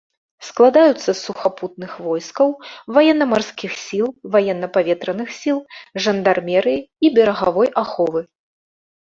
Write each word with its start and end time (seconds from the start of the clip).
Складаюцца 0.45 1.05
з 1.07 1.13
сухапутных 1.25 1.91
войскаў, 2.05 2.49
ваенна-марскіх 2.95 3.71
сіл, 3.83 4.09
ваенна-паветраных 4.37 5.29
сіл, 5.41 5.57
жандармерыі 6.07 6.79
і 6.89 7.07
берагавой 7.21 7.67
аховы. 7.85 8.21